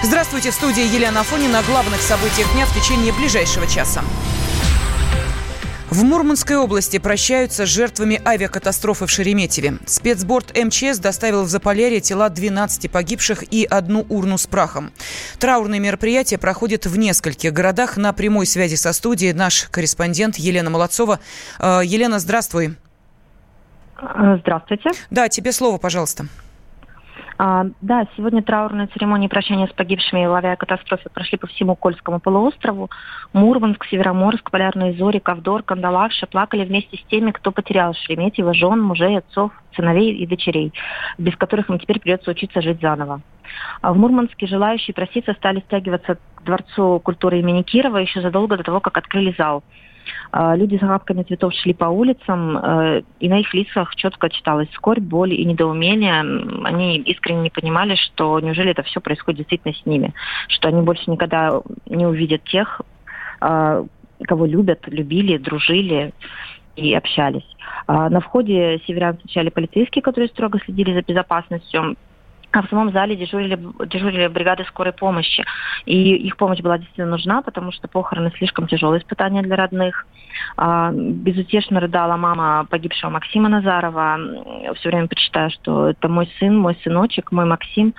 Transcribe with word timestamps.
Здравствуйте, 0.00 0.52
в 0.52 0.54
студии 0.54 0.84
Елена 0.94 1.20
Афонина 1.20 1.58
о 1.58 1.62
главных 1.64 2.00
событиях 2.00 2.52
дня 2.52 2.66
в 2.66 2.72
течение 2.72 3.12
ближайшего 3.12 3.66
часа. 3.66 4.04
В 5.90 6.04
Мурманской 6.04 6.56
области 6.56 6.98
прощаются 6.98 7.66
с 7.66 7.68
жертвами 7.68 8.20
авиакатастрофы 8.24 9.06
в 9.06 9.10
Шереметьеве. 9.10 9.78
Спецборд 9.86 10.56
МЧС 10.56 10.98
доставил 10.98 11.42
в 11.42 11.48
Заполярье 11.48 12.00
тела 12.00 12.28
12 12.28 12.92
погибших 12.92 13.42
и 13.52 13.64
одну 13.64 14.06
урну 14.08 14.38
с 14.38 14.46
прахом. 14.46 14.92
Траурные 15.40 15.80
мероприятия 15.80 16.38
проходят 16.38 16.86
в 16.86 16.96
нескольких 16.96 17.52
городах. 17.52 17.96
На 17.96 18.12
прямой 18.12 18.46
связи 18.46 18.76
со 18.76 18.92
студией 18.92 19.32
наш 19.32 19.64
корреспондент 19.64 20.36
Елена 20.36 20.70
Молодцова. 20.70 21.18
Э, 21.58 21.80
Елена, 21.84 22.20
здравствуй. 22.20 22.76
Здравствуйте. 23.96 24.90
Да, 25.10 25.28
тебе 25.28 25.50
слово, 25.50 25.78
пожалуйста. 25.78 26.28
А, 27.40 27.66
да, 27.80 28.04
сегодня 28.16 28.42
траурные 28.42 28.88
церемонии 28.88 29.28
прощания 29.28 29.68
с 29.68 29.72
погибшими 29.72 30.26
в 30.26 30.32
авиакатастрофе 30.32 31.08
прошли 31.08 31.38
по 31.38 31.46
всему 31.46 31.76
Кольскому 31.76 32.18
полуострову. 32.18 32.90
Мурманск, 33.32 33.84
Североморск, 33.86 34.50
Полярные 34.50 34.94
Зори, 34.94 35.20
Ковдор, 35.20 35.62
Кандалакша 35.62 36.26
плакали 36.26 36.64
вместе 36.64 36.96
с 36.96 37.02
теми, 37.04 37.30
кто 37.30 37.52
потерял 37.52 37.94
Шереметьево, 37.94 38.54
жен, 38.54 38.80
мужей, 38.82 39.18
отцов, 39.18 39.52
сыновей 39.76 40.16
и 40.16 40.26
дочерей, 40.26 40.72
без 41.16 41.36
которых 41.36 41.70
им 41.70 41.78
теперь 41.78 42.00
придется 42.00 42.32
учиться 42.32 42.60
жить 42.60 42.80
заново. 42.80 43.20
А 43.82 43.92
в 43.92 43.98
Мурманске 43.98 44.48
желающие 44.48 44.92
проситься 44.92 45.32
стали 45.34 45.60
стягиваться 45.60 46.18
к 46.34 46.42
Дворцу 46.42 47.00
культуры 47.04 47.38
имени 47.38 47.62
Кирова 47.62 47.98
еще 47.98 48.20
задолго 48.20 48.56
до 48.56 48.64
того, 48.64 48.80
как 48.80 48.98
открыли 48.98 49.32
зал– 49.38 49.62
люди 50.32 50.76
с 50.76 50.82
охапками 50.82 51.22
цветов 51.22 51.52
шли 51.54 51.74
по 51.74 51.86
улицам, 51.86 52.58
э, 52.58 53.02
и 53.20 53.28
на 53.28 53.40
их 53.40 53.52
лицах 53.54 53.94
четко 53.96 54.28
читалась 54.28 54.70
скорбь, 54.72 55.02
боль 55.02 55.34
и 55.34 55.44
недоумение. 55.44 56.20
Они 56.64 56.98
искренне 56.98 57.42
не 57.42 57.50
понимали, 57.50 57.96
что 57.96 58.40
неужели 58.40 58.70
это 58.70 58.82
все 58.82 59.00
происходит 59.00 59.38
действительно 59.38 59.74
с 59.74 59.86
ними, 59.86 60.14
что 60.48 60.68
они 60.68 60.82
больше 60.82 61.10
никогда 61.10 61.60
не 61.86 62.06
увидят 62.06 62.44
тех, 62.44 62.80
а, 63.40 63.84
кого 64.26 64.46
любят, 64.46 64.80
любили, 64.86 65.38
дружили 65.38 66.12
и 66.76 66.94
общались. 66.94 67.46
А, 67.86 68.08
на 68.08 68.20
входе 68.20 68.80
северян 68.86 69.16
встречали 69.16 69.50
полицейские, 69.50 70.02
которые 70.02 70.28
строго 70.28 70.58
следили 70.64 70.92
за 70.92 71.02
безопасностью 71.02 71.96
а 72.50 72.62
в 72.62 72.68
самом 72.68 72.92
зале 72.92 73.14
дежурили, 73.14 73.58
дежурили 73.86 74.26
бригады 74.28 74.64
скорой 74.64 74.92
помощи. 74.92 75.44
И 75.84 76.14
их 76.14 76.36
помощь 76.36 76.60
была 76.60 76.78
действительно 76.78 77.10
нужна, 77.10 77.42
потому 77.42 77.72
что 77.72 77.88
похороны 77.88 78.32
слишком 78.36 78.66
тяжелое 78.66 79.00
испытание 79.00 79.42
для 79.42 79.56
родных. 79.56 80.06
А, 80.56 80.90
безутешно 80.92 81.80
рыдала 81.80 82.16
мама 82.16 82.66
погибшего 82.70 83.10
Максима 83.10 83.48
Назарова. 83.48 84.18
Все 84.76 84.88
время 84.88 85.08
почитаю, 85.08 85.50
что 85.50 85.90
это 85.90 86.08
мой 86.08 86.30
сын, 86.38 86.56
мой 86.56 86.78
сыночек, 86.82 87.32
мой 87.32 87.44
Максим. 87.44 87.94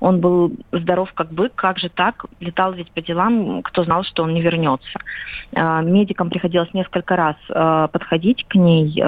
Он 0.00 0.20
был 0.20 0.52
здоров 0.70 1.10
как 1.14 1.32
бык, 1.32 1.54
как 1.54 1.78
же 1.78 1.88
так? 1.88 2.26
Летал 2.40 2.72
ведь 2.72 2.90
по 2.90 3.00
делам, 3.00 3.62
кто 3.62 3.84
знал, 3.84 4.04
что 4.04 4.24
он 4.24 4.34
не 4.34 4.42
вернется. 4.42 4.98
А, 5.54 5.80
медикам 5.80 6.28
приходилось 6.28 6.74
несколько 6.74 7.16
раз 7.16 7.36
а, 7.48 7.88
подходить 7.88 8.44
к 8.48 8.54
ней, 8.56 9.00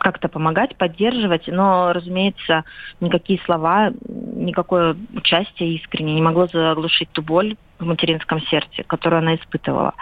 как-то 0.00 0.28
помогать, 0.28 0.76
поддерживать, 0.76 1.46
но, 1.46 1.92
разумеется, 1.92 2.64
никакие 3.00 3.38
слова, 3.44 3.92
никакое 4.08 4.96
участие 5.14 5.74
искренне 5.74 6.14
не 6.14 6.22
могло 6.22 6.46
заглушить 6.46 7.10
ту 7.12 7.22
боль 7.22 7.56
в 7.78 7.84
материнском 7.84 8.40
сердце, 8.40 8.82
которую 8.86 9.18
она 9.18 9.34
испытывала. 9.36 9.94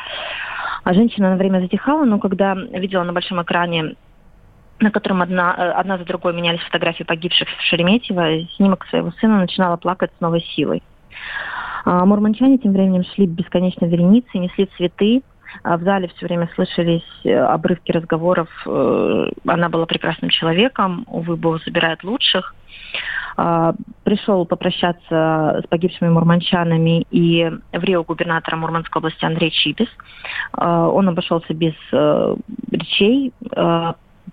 А 0.85 0.95
женщина 0.95 1.31
на 1.31 1.37
время 1.37 1.61
затихала, 1.61 2.05
но 2.05 2.19
когда 2.19 2.55
видела 2.55 3.03
на 3.03 3.13
большом 3.13 3.43
экране 3.43 3.97
на 4.81 4.93
котором 4.93 5.23
одна, 5.23 5.53
одна 5.53 5.99
за 5.99 6.05
другой 6.05 6.33
менялись 6.35 6.61
фотографии 6.61 7.03
погибших 7.03 7.49
в 7.49 7.63
Шереметьево, 7.63 8.47
снимок 8.55 8.87
своего 8.87 9.11
сына 9.21 9.41
начинала 9.41 9.77
плакать 9.77 10.13
с 10.17 10.21
новой 10.21 10.41
силой. 10.41 10.85
А 11.85 12.05
мурманчане 12.05 12.59
тем 12.59 12.73
временем 12.73 13.03
шли 13.03 13.27
бесконечно 13.27 13.87
вереницы, 13.87 14.39
несли 14.39 14.69
цветы, 14.77 15.23
в 15.65 15.83
зале 15.83 16.09
все 16.09 16.27
время 16.27 16.49
слышались 16.55 17.03
э, 17.25 17.35
обрывки 17.35 17.93
разговоров. 17.93 18.49
Э, 18.67 19.27
она 19.47 19.69
была 19.69 19.87
прекрасным 19.87 20.31
человеком, 20.31 21.05
увы, 21.07 21.37
Бог 21.37 21.63
забирает 21.65 22.05
лучших. 22.05 22.55
А, 23.37 23.73
пришел 24.03 24.45
попрощаться 24.47 25.61
с 25.63 25.67
погибшими 25.69 26.09
мурманчанами 26.09 27.07
и 27.11 27.49
в 27.73 27.85
Рио 27.85 28.03
губернатора 28.03 28.57
Мурманской 28.57 28.99
области 28.99 29.25
Андрей 29.25 29.51
Чибис. 29.51 29.89
А, 30.53 30.89
он 30.89 31.09
обошелся 31.09 31.55
без 31.55 31.75
э, 31.93 32.37
речей, 32.73 33.33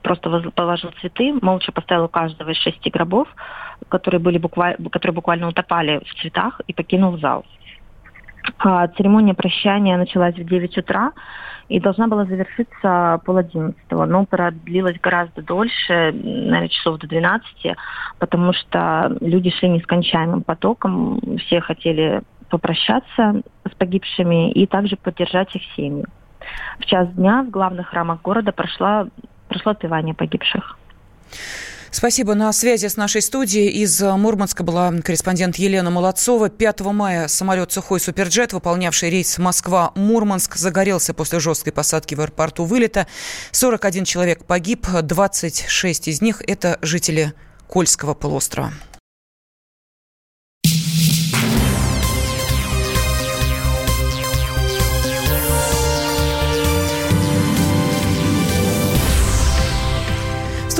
просто 0.02 0.52
положил 0.56 0.92
цветы, 1.02 1.34
молча 1.42 1.72
поставил 1.72 2.06
у 2.06 2.10
каждого 2.10 2.50
из 2.50 2.58
шести 2.58 2.90
гробов, 2.90 3.28
которые, 3.90 4.20
были 4.20 4.38
буквально, 4.38 4.90
которые 4.90 5.16
буквально 5.16 5.48
утопали 5.48 6.00
в 6.00 6.22
цветах, 6.22 6.62
и 6.68 6.74
покинул 6.74 7.18
зал. 7.18 7.46
А, 8.60 8.88
церемония 8.90 9.34
прощания 9.34 9.98
началась 9.98 10.36
в 10.36 10.44
9 10.44 10.78
утра 10.78 11.12
и 11.68 11.80
должна 11.80 12.08
была 12.08 12.26
завершиться 12.26 13.20
пол 13.26 13.38
одиннадцатого, 13.38 14.06
но 14.06 14.26
продлилась 14.26 15.00
гораздо 15.02 15.42
дольше, 15.42 16.12
наверное, 16.14 16.68
часов 16.68 17.00
до 17.00 17.08
12, 17.08 17.76
потому 18.20 18.54
что 18.54 19.16
люди 19.22 19.50
шли 19.50 19.70
нескончаемым 19.70 20.44
потоком, 20.44 21.20
все 21.40 21.62
хотели 21.62 22.22
попрощаться 22.50 23.42
с 23.68 23.76
погибшими 23.76 24.52
и 24.52 24.68
также 24.68 24.96
поддержать 24.96 25.56
их 25.56 25.64
семьи. 25.76 26.06
В 26.80 26.86
час 26.86 27.12
дня 27.14 27.44
в 27.44 27.50
главных 27.50 27.88
храмах 27.88 28.22
города 28.22 28.52
прошло, 28.52 29.08
прошло 29.48 29.72
отпевание 29.72 30.14
погибших. 30.14 30.78
Спасибо. 31.96 32.36
На 32.36 32.52
связи 32.52 32.88
с 32.88 32.98
нашей 32.98 33.22
студией 33.22 33.70
из 33.70 34.02
Мурманска 34.02 34.64
была 34.64 34.92
корреспондент 35.02 35.56
Елена 35.56 35.90
Молодцова. 35.90 36.50
5 36.50 36.82
мая 36.82 37.30
самолет 37.30 37.72
«Сухой 37.72 38.02
Суперджет», 38.02 38.52
выполнявший 38.52 39.10
рейс 39.10 39.38
Москва-Мурманск, 39.38 40.58
загорелся 40.58 41.14
после 41.14 41.40
жесткой 41.40 41.72
посадки 41.72 42.14
в 42.14 42.20
аэропорту 42.20 42.66
вылета. 42.66 43.08
41 43.52 44.04
человек 44.04 44.44
погиб, 44.44 44.86
26 44.86 46.10
из 46.10 46.22
них– 46.22 46.42
это 46.46 46.80
жители 46.82 47.32
Кольского 47.70 48.14
полуострова. 48.14 48.74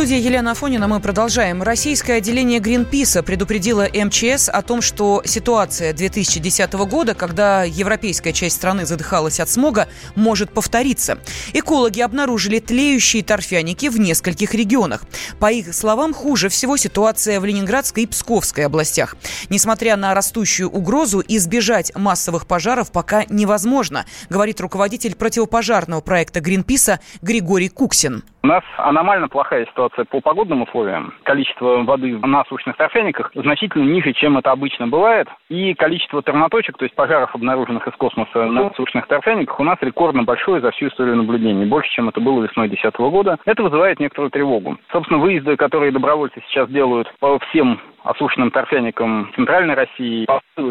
Студии 0.06 0.22
Елена 0.22 0.52
Афонина 0.52 0.88
мы 0.88 1.00
продолжаем. 1.00 1.64
Российское 1.64 2.18
отделение 2.18 2.60
Гринписа 2.60 3.24
предупредило 3.24 3.88
МЧС 3.92 4.50
о 4.50 4.62
том, 4.62 4.84
что 4.84 5.24
ситуация 5.26 5.94
2010 5.94 6.74
года, 6.74 7.16
когда 7.16 7.64
европейская 7.64 8.32
часть 8.32 8.58
страны 8.58 8.86
задыхалась 8.86 9.40
от 9.40 9.50
смога, 9.50 9.88
может 10.14 10.52
повториться. 10.52 11.18
Экологи 11.54 12.02
обнаружили 12.02 12.60
тлеющие 12.60 13.24
торфяники 13.24 13.90
в 13.90 14.00
нескольких 14.00 14.54
регионах. 14.54 15.06
По 15.40 15.52
их 15.52 15.74
словам, 15.74 16.14
хуже 16.14 16.50
всего 16.50 16.78
ситуация 16.78 17.40
в 17.40 17.46
Ленинградской 17.46 18.04
и 18.04 18.06
Псковской 18.06 18.68
областях. 18.68 19.16
Несмотря 19.50 19.96
на 19.96 20.14
растущую 20.14 20.70
угрозу, 20.70 21.24
избежать 21.28 21.92
массовых 21.96 22.46
пожаров 22.46 22.92
пока 22.92 23.26
невозможно, 23.30 24.06
говорит 24.30 24.62
руководитель 24.62 25.16
противопожарного 25.16 26.02
проекта 26.02 26.42
Гринписа 26.42 27.00
Григорий 27.24 27.70
Куксин. 27.70 28.24
У 28.46 28.48
нас 28.48 28.64
аномально 28.78 29.28
плохая 29.28 29.66
ситуация 29.66 30.06
по 30.06 30.22
погодным 30.22 30.62
условиям. 30.62 31.16
Количество 31.24 31.82
воды 31.82 32.16
на 32.20 32.46
сушных 32.46 32.78
торфяниках 32.78 33.32
значительно 33.34 33.92
ниже, 33.92 34.14
чем 34.14 34.38
это 34.38 34.52
обычно 34.52 34.86
бывает. 34.86 35.28
И 35.50 35.74
количество 35.74 36.22
термоточек, 36.22 36.78
то 36.78 36.86
есть 36.86 36.94
пожаров, 36.94 37.34
обнаруженных 37.34 37.88
из 37.88 37.94
космоса 37.96 38.46
на 38.46 38.72
сушных 38.76 39.08
торфяниках, 39.08 39.60
у 39.60 39.64
нас 39.64 39.80
рекордно 39.82 40.22
большое 40.22 40.62
за 40.62 40.70
всю 40.70 40.90
историю 40.90 41.16
наблюдений. 41.16 41.66
Больше, 41.66 41.90
чем 41.90 42.08
это 42.08 42.22
было 42.22 42.44
весной 42.44 42.68
2010 42.68 43.00
года. 43.12 43.40
Это 43.46 43.64
вызывает 43.64 44.00
некоторую 44.00 44.30
тревогу. 44.30 44.78
Собственно, 44.92 45.20
выезды, 45.20 45.58
которые 45.58 45.92
добровольцы 45.92 46.40
сейчас 46.48 46.70
делают 46.70 47.12
по 47.20 47.40
всем 47.50 47.82
осушенным 48.06 48.52
торфяникам 48.52 49.32
Центральной 49.36 49.76
России 49.76 50.26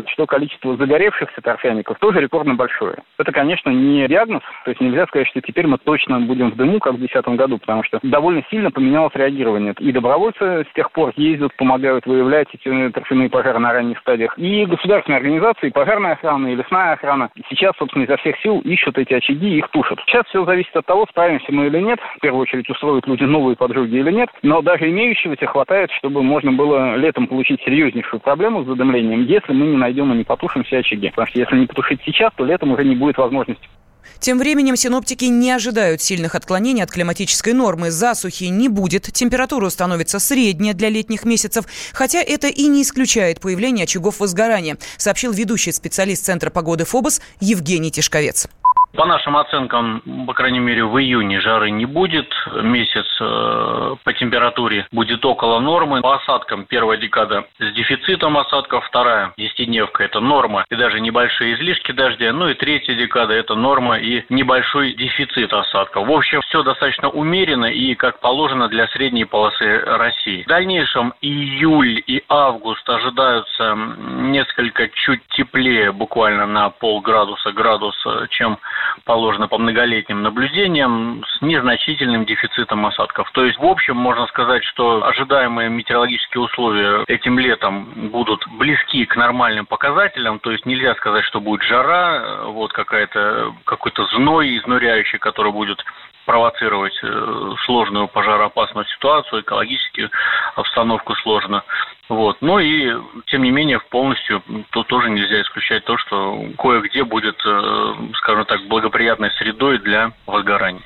что 0.09 0.26
количество 0.26 0.76
загоревшихся 0.76 1.41
торфяников 1.43 1.99
тоже 1.99 2.20
рекордно 2.20 2.55
большое. 2.55 2.97
Это, 3.19 3.32
конечно, 3.32 3.70
не 3.70 4.06
диагноз, 4.09 4.43
то 4.64 4.70
есть 4.70 4.81
нельзя 4.81 5.06
сказать, 5.06 5.29
что 5.29 5.41
теперь 5.41 5.67
мы 5.67 5.79
точно 5.79 6.20
будем 6.20 6.50
в 6.50 6.56
дыму, 6.56 6.79
как 6.79 6.94
в 6.94 6.99
2010 6.99 7.37
году, 7.37 7.59
потому 7.59 7.82
что 7.82 7.99
довольно 8.03 8.43
сильно 8.50 8.70
поменялось 8.70 9.14
реагирование. 9.14 9.75
И 9.79 9.93
добровольцы 9.93 10.64
с 10.70 10.75
тех 10.75 10.91
пор 10.93 11.12
ездят, 11.17 11.55
помогают 11.56 12.06
выявлять 12.06 12.49
эти 12.53 12.91
торфяные 12.91 13.29
пожары 13.29 13.59
на 13.59 13.73
ранних 13.73 13.99
стадиях. 13.99 14.37
И 14.38 14.64
государственные 14.64 15.19
организации, 15.19 15.69
и 15.69 15.73
пожарная 15.73 16.12
охрана, 16.12 16.49
и 16.49 16.55
лесная 16.55 16.93
охрана 16.93 17.31
сейчас, 17.50 17.73
собственно, 17.79 18.05
изо 18.05 18.17
всех 18.17 18.38
сил 18.41 18.61
ищут 18.61 18.99
эти 18.99 19.12
очаги 19.12 19.55
и 19.55 19.59
их 19.59 19.69
тушат. 19.69 19.99
Сейчас 20.06 20.26
все 20.26 20.44
зависит 20.44 20.75
от 20.76 20.87
того, 20.87 21.06
справимся 21.11 21.47
мы 21.50 21.67
или 21.67 21.81
нет. 21.81 21.99
В 22.17 22.20
первую 22.20 22.43
очередь, 22.43 22.69
устроят 22.70 23.06
люди 23.06 23.25
новые 23.25 23.56
поджоги 23.56 23.97
или 23.97 24.11
нет. 24.11 24.31
Но 24.43 24.62
даже 24.62 24.88
имеющегося 24.88 25.47
хватает, 25.47 25.91
чтобы 25.93 26.23
можно 26.23 26.53
было 26.53 26.97
летом 26.97 27.24
можем 27.25 27.29
получить 27.29 27.61
серьезнейшую 27.65 28.21
проблему 28.21 28.65
с 28.65 28.67
задымлением, 28.67 29.25
если 29.25 29.53
мы 29.53 29.67
не 29.67 29.76
найдем 29.76 30.12
и 30.12 30.17
не 30.17 30.25
потушим 30.25 30.65
все 30.65 30.79
очаги. 30.79 31.11
Потому 31.11 31.29
что 31.29 31.38
если 31.38 31.59
не 31.59 31.67
потушить 31.67 32.00
сейчас, 32.05 32.32
то 32.37 32.44
летом 32.44 32.73
уже 32.73 32.85
не 32.85 32.94
будет 32.94 33.19
возможности 33.19 33.69
Тем 34.21 34.38
временем 34.38 34.76
синоптики 34.76 35.25
не 35.25 35.50
ожидают 35.50 36.00
сильных 36.00 36.35
отклонений 36.35 36.82
от 36.82 36.91
климатической 36.91 37.53
нормы. 37.53 37.91
Засухи 37.91 38.44
не 38.44 38.69
будет, 38.69 39.05
температура 39.12 39.67
установится 39.67 40.19
средняя 40.19 40.75
для 40.75 40.91
летних 40.91 41.25
месяцев, 41.25 41.65
хотя 41.93 42.21
это 42.21 42.49
и 42.49 42.67
не 42.67 42.82
исключает 42.82 43.41
появление 43.41 43.85
очагов 43.85 44.21
возгорания, 44.21 44.76
сообщил 44.97 45.32
ведущий 45.32 45.73
специалист 45.73 46.25
Центра 46.25 46.50
погоды 46.50 46.85
ФОБОС 46.85 47.21
Евгений 47.41 47.91
Тишковец. 47.91 48.49
По 48.96 49.06
нашим 49.06 49.37
оценкам, 49.37 50.02
по 50.25 50.35
крайней 50.35 50.61
мере, 50.61 50.85
в 50.85 50.96
июне 51.00 51.41
жары 51.41 51.70
не 51.70 51.85
будет. 51.85 52.32
Месяц 52.62 53.06
э, 53.20 53.96
по 54.05 54.12
температуре 54.12 54.87
будет 54.93 55.25
около 55.25 55.58
нормы. 55.58 56.00
По 56.00 56.14
осадкам 56.14 56.64
первая 56.64 56.96
декада 56.96 57.44
с 57.58 57.73
дефицитом 57.73 58.38
осадков, 58.38 58.85
вторая 58.87 59.32
десятидневка– 59.37 60.05
это 60.05 60.20
норма 60.20 60.64
и 60.70 60.76
даже 60.76 61.00
небольшие 61.00 61.55
излишки 61.55 61.91
дождя. 61.91 62.32
Ну 62.32 62.49
и 62.49 62.55
третья 62.55 62.94
декада– 62.94 63.35
это 63.35 63.56
норма 63.56 63.99
и 63.99 64.25
небольшой 64.29 64.94
дефицит 64.94 65.52
осадков. 65.52 66.06
В 66.06 66.12
общем, 66.12 66.40
все 66.43 66.62
достаточно 66.62 67.08
умеренно 67.08 67.67
и 67.67 67.97
как 67.97 68.20
положено 68.20 68.69
для 68.69 68.87
средней 68.88 69.25
полосы 69.25 69.81
России. 69.81 70.44
В 70.44 70.49
дальнейшем 70.49 71.14
июль 71.20 72.00
и 72.06 72.23
август 72.29 72.88
ожидаются 72.88 73.75
несколько 73.75 74.88
чуть 74.88 75.26
теплее, 75.31 75.90
буквально 75.90 76.47
на 76.47 76.70
полградуса, 76.70 77.50
градуса, 77.50 78.29
чем 78.31 78.58
положено 79.05 79.49
по 79.49 79.59
многолетним 79.59 80.23
наблюдениям, 80.23 81.25
с 81.27 81.43
незначительным 81.43 82.25
дефицитом 82.25 82.87
осадков. 82.87 83.31
То 83.33 83.45
есть, 83.45 83.59
в 83.59 83.65
общем, 83.65 83.97
можно 83.97 84.27
сказать, 84.27 84.65
что 84.65 85.05
ожидаемые 85.05 85.69
метеорологические 85.69 86.43
условия 86.43 87.05
этим 87.07 87.39
летом 87.39 88.11
будут 88.11 88.47
близки 88.59 89.05
к 89.07 89.17
нормальным 89.17 89.67
показателям, 89.67 90.39
то 90.39 90.51
есть 90.51 90.67
нельзя 90.67 90.95
сказать, 90.95 91.25
что 91.25 91.41
будет 91.41 91.63
жара, 91.63 92.45
вот 92.47 92.73
какая-то 92.73 93.55
какой-то 93.65 94.05
зной 94.07 94.57
изнуряющий, 94.59 95.19
который 95.19 95.53
будет 95.53 95.85
провоцировать 96.25 96.99
э, 97.03 97.53
сложную 97.65 98.09
пожароопасную 98.09 98.87
ситуацию, 98.87 99.43
экологическую 99.43 100.11
обстановку 100.56 101.15
сложно. 101.17 101.65
Вот. 102.09 102.37
Но 102.41 102.61
и, 102.61 102.93
тем 103.26 103.43
не 103.43 103.50
менее, 103.50 103.81
полностью 103.81 104.43
то 104.71 104.82
тоже 104.85 105.11
нельзя 105.11 105.43
исключать 105.43 105.85
то, 105.85 105.97
что 105.99 106.44
кое-где 106.59 107.05
будет, 107.05 107.37
э, 107.44 107.94
скажем 108.17 108.44
так, 108.44 108.67
благоприятной 108.69 109.31
средой 109.32 109.79
для 109.79 110.12
возгораний. 110.26 110.82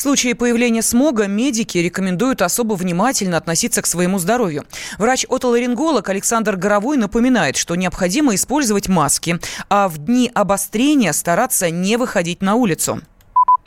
В 0.00 0.02
случае 0.02 0.34
появления 0.34 0.80
смога 0.80 1.26
медики 1.26 1.76
рекомендуют 1.76 2.40
особо 2.40 2.72
внимательно 2.72 3.36
относиться 3.36 3.82
к 3.82 3.86
своему 3.86 4.18
здоровью. 4.18 4.64
Врач-отоларинголог 4.96 6.08
Александр 6.08 6.56
Горовой 6.56 6.96
напоминает, 6.96 7.58
что 7.58 7.74
необходимо 7.74 8.34
использовать 8.34 8.88
маски, 8.88 9.38
а 9.68 9.88
в 9.88 9.98
дни 9.98 10.30
обострения 10.32 11.12
стараться 11.12 11.68
не 11.68 11.98
выходить 11.98 12.40
на 12.40 12.54
улицу. 12.54 13.02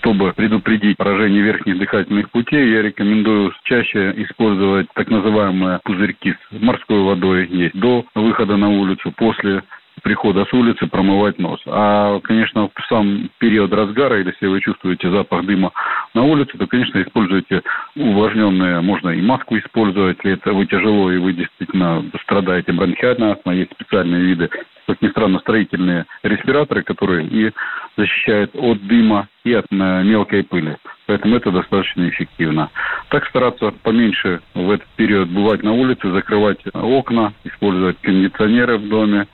Чтобы 0.04 0.34
предупредить 0.34 0.98
поражение 0.98 1.42
верхних 1.42 1.78
дыхательных 1.78 2.30
путей, 2.30 2.74
я 2.74 2.82
рекомендую 2.82 3.54
чаще 3.64 4.14
использовать 4.18 4.88
так 4.96 5.10
называемые 5.10 5.80
пузырьки 5.86 6.34
с 6.34 6.62
морской 6.62 7.02
водой. 7.04 7.48
Есть 7.48 7.80
до 7.80 8.06
выхода 8.14 8.58
на 8.58 8.68
улицу, 8.68 9.14
после 9.16 9.64
прихода 10.02 10.44
с 10.44 10.52
улицы 10.52 10.88
промывать 10.88 11.40
нос. 11.40 11.62
А, 11.68 12.20
конечно, 12.20 12.68
в 12.68 12.86
сам 12.90 13.30
период 13.38 13.72
разгара, 13.72 14.20
или 14.20 14.28
если 14.28 14.48
вы 14.48 14.60
чувствуете 14.60 15.10
запах 15.10 15.46
дыма 15.46 15.72
на 16.14 16.24
улице, 16.24 16.58
то, 16.58 16.68
конечно, 16.68 17.02
используйте 17.02 17.62
увлажненные, 17.96 18.82
можно 18.82 19.12
и 19.12 19.22
маску 19.22 19.58
использовать, 19.58 20.18
если 20.18 20.34
это 20.34 20.52
вы 20.52 20.66
тяжело 20.66 21.14
и 21.14 21.18
вы 21.18 21.32
действительно 21.32 22.04
страдаете 22.24 22.74
бронхиальной 22.74 23.32
астмой, 23.32 23.60
есть 23.60 23.72
специальные 23.72 24.22
виды 24.22 24.50
как 24.88 25.02
ни 25.02 25.10
странно, 25.10 25.40
строительные 25.40 26.06
респираторы, 26.24 26.84
которые 26.84 27.28
и 27.28 27.52
защищают 27.98 28.52
от 28.56 28.86
дыма 28.86 29.28
и 29.44 29.54
от 29.54 29.66
э, 29.70 29.76
мелкой 29.76 30.44
пыли. 30.44 30.78
Поэтому 31.06 31.36
это 31.36 31.52
достаточно 31.52 32.08
эффективно. 32.10 32.70
Так 33.10 33.26
стараться 33.28 33.72
поменьше 33.84 34.42
в 34.54 34.70
этот 34.72 34.88
период 34.96 35.30
бывать 35.30 35.64
на 35.64 35.74
улице, 35.74 36.12
закрывать 36.12 36.60
окна, 36.74 37.34
использовать 37.44 38.00
кондиционеры 38.02 38.78
в 38.78 38.88
доме. 38.88 39.28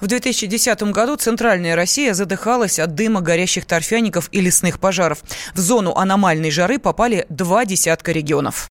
В 0.00 0.06
2010 0.06 0.82
году 0.84 1.16
Центральная 1.16 1.76
Россия 1.76 2.14
задыхалась 2.14 2.78
от 2.78 2.94
дыма 2.94 3.20
горящих 3.20 3.64
торфяников 3.64 4.28
и 4.32 4.40
лесных 4.40 4.80
пожаров. 4.80 5.22
В 5.54 5.58
зону 5.58 5.94
аномальной 5.94 6.50
жары 6.50 6.78
попали 6.78 7.26
два 7.28 7.64
десятка 7.64 8.12
регионов. 8.12 8.68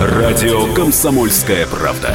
Радио 0.00 0.72
«Комсомольская 0.74 1.66
правда». 1.66 2.14